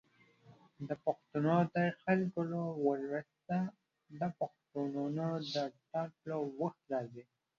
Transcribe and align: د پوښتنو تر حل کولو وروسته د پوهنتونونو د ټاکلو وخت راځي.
د 0.87 0.89
پوښتنو 1.05 1.55
تر 1.73 1.87
حل 2.01 2.19
کولو 2.33 2.61
وروسته 2.87 3.55
د 4.19 4.21
پوهنتونونو 4.37 5.25
د 5.53 5.55
ټاکلو 5.91 6.39
وخت 6.61 6.81
راځي. 6.93 7.23